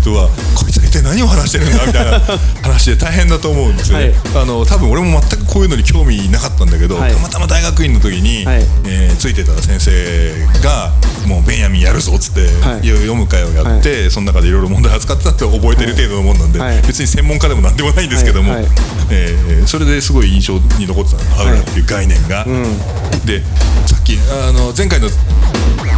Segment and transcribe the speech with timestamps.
[0.00, 2.20] 人はこいつは一体何を話してるんだみたいな
[2.62, 8.44] 話で大変だと思うんですよね、あの多分俺も全くこういうのに興味なかったんだけど、たまたま大学院の時に、
[8.84, 10.92] えついてた先生が
[11.26, 12.48] 「もうベンヤミンやるぞ」っつって、
[12.82, 18.54] 読む会をやって、その中でいろいろ問題扱ってたって覚えてる程度のもんなんで、別に専門家でも何でもないんですけども、
[19.10, 22.46] えそれですごい印象に残ってたのハウラっていう概念が。
[23.24, 23.42] で
[23.86, 25.08] さっきあの前回の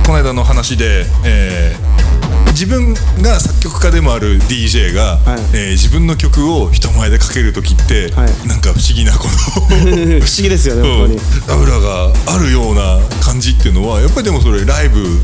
[0.05, 2.22] この間の話で、えー、
[2.52, 9.30] 自分が作曲家でもある DJ が、はい、えー、自分の曲を人前でかける時って、はい、なんか不思議なこの
[10.20, 11.20] 不思議ですよね本当に。
[11.48, 15.20] 油があるような感じっていうのはやっぱりでもそれライブ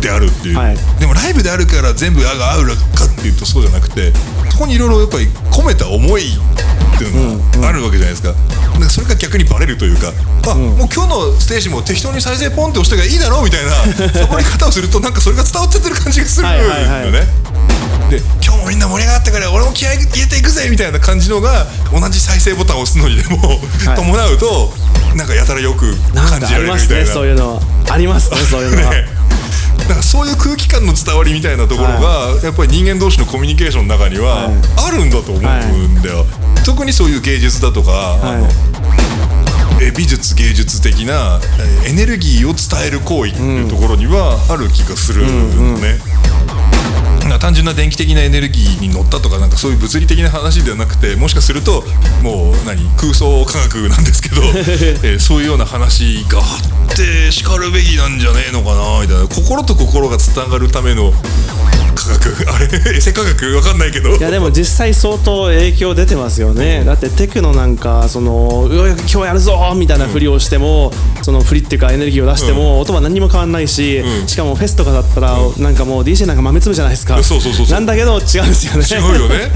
[0.00, 4.12] であるっていう、はい、でもライブであるから全部あがアウラかっていうとそうじゃなくて
[4.50, 7.37] そこにいろいろやっぱり込めた思いっていうのが
[7.78, 8.34] あるわけじゃないですか,、
[8.74, 10.12] うんうん、それが逆にバレるというか
[10.48, 13.70] あ、うん、もう今日のステージも適当に再生ポンって押してがいいだろうみたいな
[14.12, 16.62] サボり方をするとなんかそれが伝わっちゃってる感じがするんだよ。
[16.64, 16.68] ね。
[16.68, 17.12] はいはいはい。
[18.10, 24.72] で今日もみんな盛り上がったから俺も気合い入れていくぜみたいな感じのが同じ再生ボタンを押すのにでも、はい、伴うと
[25.14, 27.60] なんかやたらよく感じられるみたいな、ね、そういうの。
[27.90, 28.90] ありますねそういうのは。
[28.90, 29.17] ね
[29.88, 38.48] だからそういう空気感の伝わりみたいなところが、はい、やっぱり人間同士のコミュニケーションの中にはあるんだと思うんだよ、はい、特にそういう芸術だとか、はい、あの
[39.80, 41.40] え美術芸術的な
[41.86, 45.32] エネルギーを伝える行為っていうところにはある気がするのね。
[45.56, 46.18] うんうん
[47.48, 51.82] 単純な電気的なエネルギーに乗ったとかなんかそういう物理的な話ではなくてもしかすると
[52.22, 54.42] もう何空想科学なんですけど、
[55.02, 56.42] えー、そういうような話があ
[56.92, 59.26] ってしかるべきなんじゃねえのかなみたいな。
[59.28, 61.14] 心と心がつながるための
[62.08, 64.16] 科学あれエセ科学わかんないけど。
[64.16, 77.22] いやでも実際相当影響出てますよね、うん、だってテクノなんかその今日やるぞみたいなふりをしても、うん、その振りっていうかエネルギーを出しても、音は何にも変わんないし、うん、しかもフェスとかだったら、なんかもう DJ なんか豆粒じゃないですか。
[77.22, 77.66] そうそうそう。
[77.68, 79.08] なんだけど違うんですよね。
[79.12, 79.50] 違うよね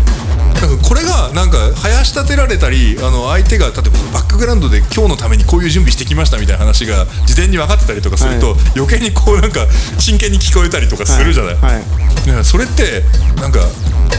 [0.83, 3.75] これがなんか生し立てられたりあの相手が例え
[4.13, 9.67] ばバックグラウンドで今日のためにこういう準備してきましたみたいな話が事前に分かってたりとかすると、はい、余計にこうなんか
[9.99, 13.03] 真剣に聞こえたりとかするじゃない、はいはい、それって
[13.41, 13.61] なんか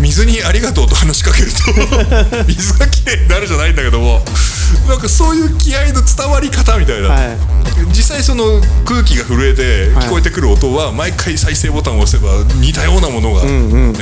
[0.01, 4.23] 水にありがとうと話しかけると 水がきれいになるじゃないんだけども
[4.87, 7.37] なんかそういう気合の伝わり方みたいな、はい、
[7.89, 13.53] 実際その空気が震えて聞こえてくる音は毎回再生ボタンを押せば似たようなものが、ね、う
[13.91, 13.93] ん。
[13.93, 14.01] 流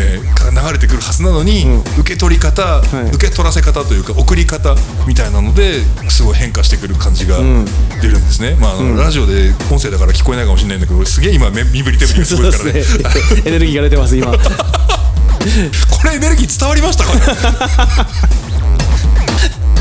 [0.73, 4.75] れてくるはずなのに、うん、受け取り方、はい、受け取らせ方というか送り方
[5.07, 7.37] みたいなのですごい変化してくる感じが
[8.01, 12.83] 出るんですね、まあ、あのラジオで音声だから聞こえないかもしれないんだけどすげえ今身振り手振りがすごいからねね、
[13.45, 14.31] エネルギーが出てます今。
[14.37, 14.37] こ
[16.05, 18.50] れエネルギー伝わりましたかね？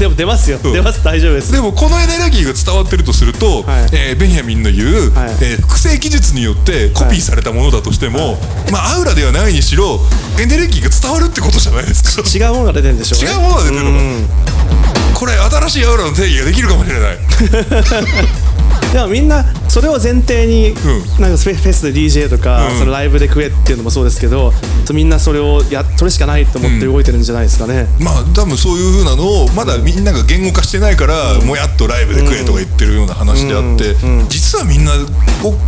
[0.00, 1.04] でも出ますよ、うん、出ます。
[1.04, 1.52] 大丈夫です。
[1.52, 8.24] でもこのエネルギーが伝わってるとすると、はい、えー、ベンヤミンの言う、はい、えー、複製技術によってコピーされたものだとしても、は
[8.66, 10.00] い、まあアウラではないにしろ
[10.40, 12.24] エネルギーが伝わるってことじゃないですか。
[12.24, 13.92] 違うものが出てるんでしょう、ね、違うものが出てるの。
[13.92, 17.18] かこれ新しいアウラの定義ができるかもしれない。
[18.92, 20.74] でもみんなそれを前提に、
[21.20, 24.52] なんかフェスで DJ とか、そのライブで食えっていうのもそうですけど
[24.92, 27.22] みんなそれをやそれしかないと思って動いてるん。
[27.22, 33.94] じゃないですかね、まあ多分そういうふうなのをまだみんなが言語化してないから、もやっとライブで食えとか言ってるような話であって、
[34.28, 34.84] 実はみん。
[34.84, 34.92] な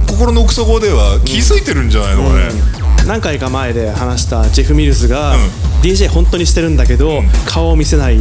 [0.06, 2.48] 心の奥底では気づいてるんじゃないのかね、
[3.06, 5.36] 何回か前で話したジェフ・ミルスが、
[5.82, 8.18] DJ 本当にしてるんだけど、顔を見せない、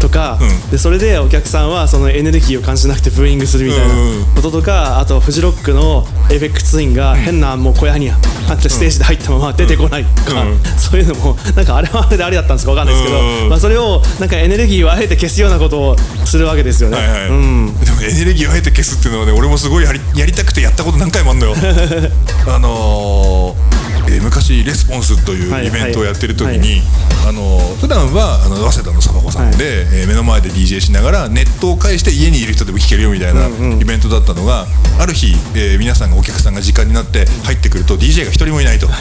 [0.00, 3.94] とか、うん、でそれでお客さんはそのエネルギーを感じなくてブーイングするみたいな
[4.34, 10.44] こととか、あとフジロックのエフェクツインが変なもう小屋にステージで入ったまま出てこないとか、
[10.78, 12.72] そういうのもなんかあれはあれでありだったんですか？
[12.72, 21.54] 分かんないですけど、まあ、それをなんかエネルギーをあえて消すようなことをするわけですよね、はいはい、うん、でもエネルギーをあえて消すっていうのはね俺もすごいやり やりたくてやったこと何回もあるのよ。
[22.46, 26.58] あのーえー、昔レスポンスというイベントをやってる時に、はい。
[26.58, 29.64] はい、あの普段はあの早稲田のサバコさんで、はい、
[30.00, 38.88] えー、目の前で DJ しながらネットを介して家にいる人でも聴けるよみたいなイベントだったのが、うんうん、ある日、えー、皆さんがお客さんが時間になって入ってくると DJ が一人もいないと。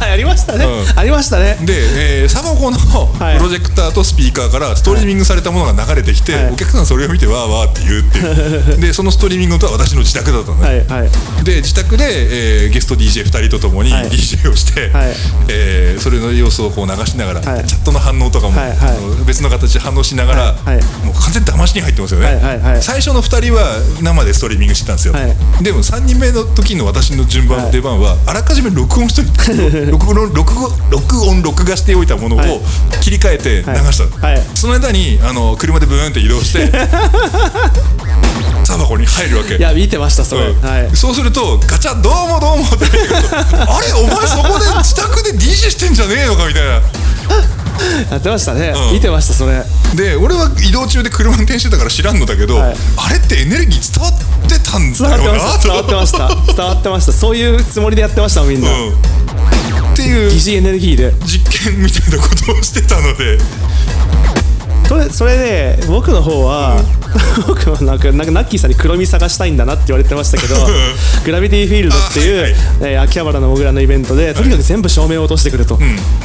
[0.00, 1.58] あやりましたね、うん、ありましたね。
[1.62, 8.80] で、えー、サバコのプロジェクターとスピーカーからストリーミングされたものが流れてきて、お客さんそれを見てわーわーって言うっていう。
[8.80, 12.04] でそのストリーミングとは私の自宅だったのね、はいはい、で自宅で、
[12.64, 15.14] えー、ゲスト DJ2 人とともに DJ をして、はい、
[15.48, 25.14] えー、それの様子をこう流しながら、はい、チャットの反応とかも、はいはい、別の形で反応しながら、はいもう完全に騙しに入ってますよね、はいはいはい、最初の2人は生でストリーミングしてたんですよ、
[25.62, 30.52] でも3人目の時の私の順番、出番はあらかじめ録音しといて 録音録
[30.90, 32.62] 録音録画しておいたものを
[33.00, 36.70] 切り替えて流した、その間にあの車でブーンって移動して
[38.66, 39.56] 草箱に入るわけ。
[39.56, 40.60] いや見てましたそれ、うん。
[40.60, 40.96] はい。
[40.96, 42.84] そうするとガチャどうもどうもって。
[43.54, 46.70] あれお前そこで自宅で DJ してんじゃねえのかみたいな。
[48.10, 48.94] やってましたね、うん。
[48.94, 49.62] 見てましたそれ。
[49.94, 52.76] で俺は移動中で車運転してたから知らんのだけど、はい。
[52.96, 56.28] あれってエネルギー伝わってたん伝わってだよなました伝わってました。
[56.28, 57.12] 伝わってました。
[57.12, 58.92] そういうつもりでやってましたみんな、うん、っ
[59.94, 60.30] ていう。
[60.30, 61.12] 疑似エネルギーで。
[61.24, 63.38] 実験みたいなことをしてたので
[64.88, 66.80] それそれで僕の方は、
[67.46, 70.54] 僕はなんかなんかナッキーさんに黒み探したいんだなって言われてましたけど
[71.24, 72.92] グラビティフィールドっていう、あはいはい。
[72.92, 75.78] えー秋葉原のモグラのイベントでとにかく全部照明を落としてくれと、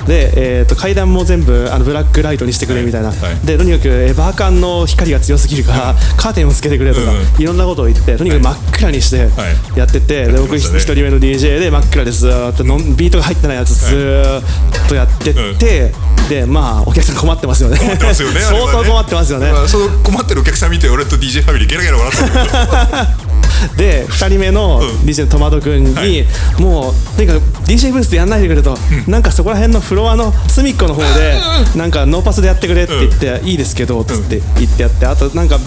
[0.08, 9.28] で、えー、と階段も全部あのブラックライトにしてくれみたいな、はいはいでとにかくえーバーカンの光が強すぎるから、カーテンをつけてくれとか、うんいろんなことを言ってとにかく真っ暗にしては
[9.76, 9.78] い。
[9.80, 15.92] やってて、で僕一人目の DJ で真っ暗でずーっとのんビートが入ってないやつずーっとやってって、
[16.30, 17.78] でまあお客さん困ってますよね。
[17.78, 19.52] 困ってますよね相当困ってますよね。
[19.52, 23.32] まあその困ってるお客さん見て俺と DJ ファミリーゲラゲラ笑ってたんだけど
[23.78, 26.26] で2人目の DJ のトマト君に、はい。
[26.60, 28.76] もうとにかく DJ ブースでやんないでくれと、
[29.08, 31.40] なんかそこら辺のフロアの隅っこの方で
[31.76, 35.58] なんかノーパスでやってくれって言って、いいですけどっつって言ってやってあとなんか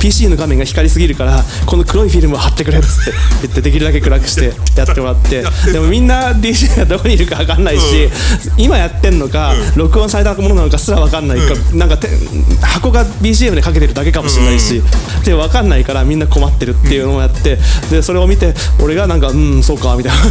[0.00, 3.12] PC の画面が光りすぎるからこの黒いフィルムを貼ってくれっつって
[3.42, 5.44] 言ってできるだけ暗くしてやってもらって。
[5.72, 8.08] でもみんな DJ がどこにいるか分かんないし、
[8.56, 12.08] 今やってんのか、録音されたものなのかすら分かんないか、なんかて
[12.60, 14.82] 箱が BGM でかけてるだけかもしれないし、
[15.24, 20.22] で分かんないからみんな困ってるっていうのをやってでそれを見て俺がなんかうんそうかみたいな。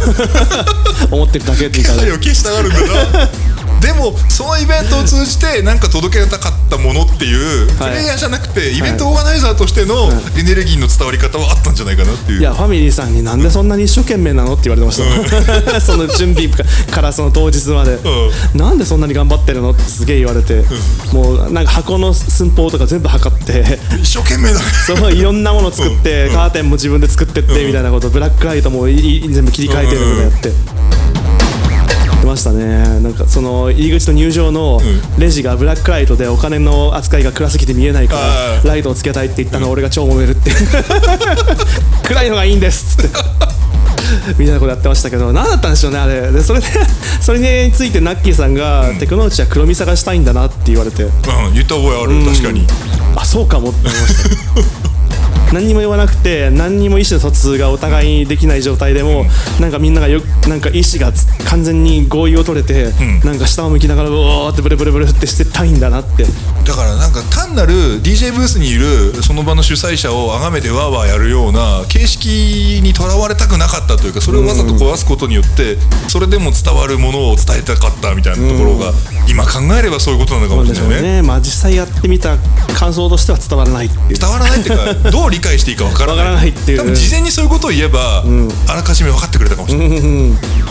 [1.10, 2.02] 思ってるだけみたいな。
[2.04, 3.28] 余計したがるんだな。
[3.82, 7.90] でもそのイベントを通じて何か届けたかったものっていう、はい。
[7.90, 10.08] プレイヤーじゃなくてイベントオーガナイザーとしての
[10.38, 12.40] エネルギーの伝わり方はあったんじゃないかなっていう。
[12.40, 17.98] いやファミリーさんになんでそんなに一生懸命なのって言われてました、 その準備からその当日まで、
[18.54, 20.64] なんでそんなに頑張ってるのってすげえ言われて、
[21.12, 23.78] もうなんか箱の寸法とか全部測って。
[24.00, 24.64] 一生懸命だね。
[24.86, 30.48] そういろんなもの作って、カーテンも自分で作ってってみたいなこと、ブラックライトもいい全部切り替えてることやって。
[30.48, 31.01] やって
[32.32, 33.00] ましたね。
[33.00, 34.80] なんかその入り口と入場の
[35.18, 38.20] レジがブラックライトでお金の扱いが暗すぎて見えないかあ
[38.56, 40.50] らーライトをつけたいって言ったのを俺が超揉めるって。
[42.04, 43.18] 暗いのがいいんですっつって。
[44.38, 46.32] みたいなことやってましたけど何だったんでしょうねあれ。
[46.32, 46.66] でそれで
[47.20, 51.04] それについてナッキーさんが、テクノロジーは黒み探したいんだなって言われて。
[51.04, 51.10] うん
[51.54, 52.66] 言った覚えある確かに。
[53.14, 54.14] あそうかもって思いまし
[54.81, 54.81] た
[55.52, 59.24] 何にも言わなくて何にも意思の疎通がお互いにできない状態でも、
[59.60, 62.92] なんかみんながよなんか意思がつ完全に合意を取れて、
[63.24, 66.24] なんか下を向きながらうおーってブルブルブルってしてたいんだなって。
[66.64, 75.76] だからなんか単なる DJ ブースにいるその場の主催者を崇めてワーワーやるような形式にとらわれたくなかったというかそれをわざと壊すことによって
[76.08, 78.92] それでも伝わるものを伝えたかったみたいなところが
[79.28, 81.02] 今考えればそういうことなのかもしれないね。
[81.16, 81.22] ね。
[81.22, 82.36] まあ実際やってみた
[82.78, 84.18] 感想としては伝わらないっていう。
[84.18, 86.78] 伝わらないっていうかどう理解していいかわからないっていう。
[86.78, 88.24] 多分事前にそういうことを言えば、
[88.68, 89.98] あらかじめ分かってくれたかもしれない、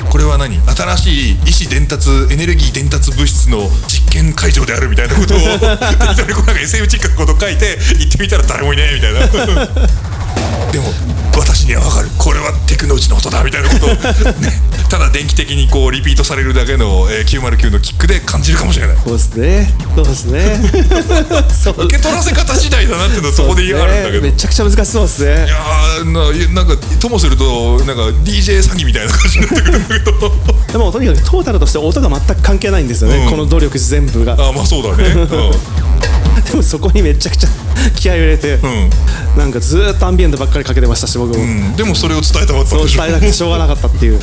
[0.10, 0.60] これは何？
[0.60, 5.60] 新しい意思伝達エネルギー伝達物質の実験会場であるみたいなことを適
[6.16, 9.28] 当にこうなんか SM チックなこと書いて行ってみたら誰もいねえみたいな
[10.72, 10.86] でも
[11.38, 12.10] 私には分かる。
[12.18, 13.86] これはテクノロジーの音だみたいなこと。
[13.88, 13.90] を、
[14.40, 18.98] ね、ただ電気的にこうリピートされるだけの、えー909のキックで感じるかもしれない。
[19.04, 19.74] そうですね。
[19.96, 20.60] そうですね。
[21.64, 21.86] そう。
[21.86, 24.22] 受け取らせ方次第だなっていうのはそこで言いがあるんだけど。
[24.24, 25.46] めちゃくちゃ難しそうですね。
[25.46, 30.34] いやーななんかともするとなんか DJ 詐欺みたいな感じになってくるんだけど。
[30.72, 33.30] でもとにかくトータルとして音が全く関係ないんですよね、うん。
[33.30, 34.34] この努力全部が。
[34.34, 35.52] あーまあそうだね、うん
[36.52, 37.50] でもそこにめちゃくちゃ
[37.96, 38.90] 気合いを入れて、ん。
[39.38, 43.02] なんかずーっとアンビエントばっかりかけてましたし僕も、うん、でもそれを伝えたかったでしょ。
[43.02, 44.20] 伝えなくてしょうがなかったっていう。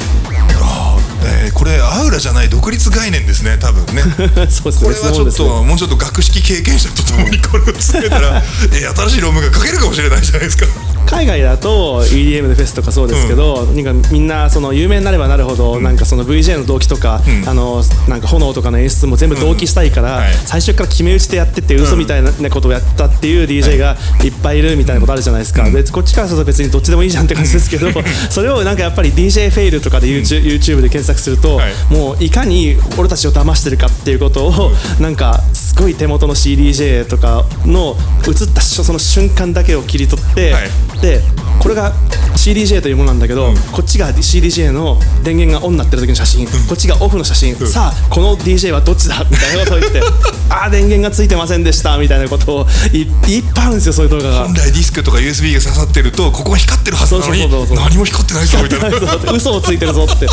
[1.25, 4.03] えーこれアウラじゃない独立概念ですね多分ね。
[4.49, 8.43] そうですねこれはちょっと、別のもうちょっと学識経験者とともにこれを進めたら、
[8.73, 10.67] えー新しい論文が書けるかもしれないじゃないですか
[11.11, 20.35] 海外だと EDM でフェスとかそうですけど、なんかみんなその有名になればなるほど、なんかその VJ の動機とか、あのなんか炎とかの演出も全部同期したいから、はい。
[20.35, 24.29] 最初から決め打ちでやってて嘘みたいなことをやったっていう DJ がい。
[24.29, 27.89] っぱいいるみたいなことあるじゃないですか、別こっちからすると別にどっちでもいいじゃんって感じですけど
[28.31, 31.73] それをなんかやっぱり DJ フェイルとかで YouTube, YouTube で検索すると、はい。
[31.91, 37.97] もういかに俺たちを騙してるかっていうことを、なんかすごい手元の CDJ とかの
[38.27, 41.21] 映ったその瞬間だけを切り取って、はいで
[41.61, 41.93] これが
[42.37, 50.01] CDJ というものなんだけど、こっちが CDJ の電源がオンになってる時の写真、こっちがオフの写真、さあこの DJ はどっちだみたいなことを言って
[50.49, 54.45] ああ電源がついてませんでしたみたいなことをいいっぱいあるんですよそういう動画が。
[54.45, 54.55] 本。
[54.55, 58.81] 来ディスクとか USB が刺さってるとここが光ってるはずなのに何も光ってないぞみたい
[59.27, 59.33] な。
[59.35, 60.27] 嘘をついてるぞって。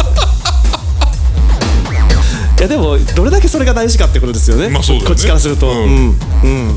[2.65, 5.15] いやでもどれだけそれが大事かってことですよね,、まあそうだよね。
[5.15, 5.69] こっちからすると。
[5.69, 5.75] うん。
[5.75, 6.75] うん、うん。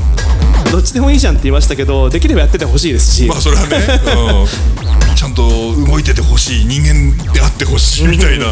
[0.71, 3.77] どっちでもいいじゃんって言いましたけどできればやっててほしいですし、まあそれはね、
[5.09, 5.41] うん、ちゃんと
[5.87, 8.45] 動いててほしい人間であってほしいみたいな。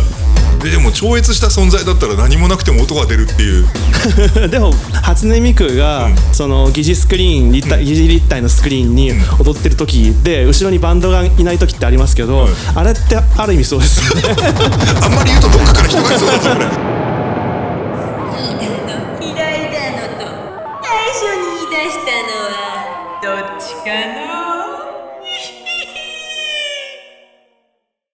[0.64, 3.68] ででも超越した存在だったら何もなくても音が出るっていう。
[4.50, 12.52] でも初音ミクが、その疑似スクリーン立体、疑似立体のスクリーンに踊ってる時で後ろにバンドがいない時ってありますけど、はい。
[12.74, 14.24] あれってある意味そうですよね。
[15.02, 16.97] あんまり言うとどっかから人がいそうだぞこれいい